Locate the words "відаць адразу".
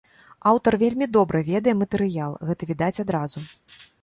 2.71-3.45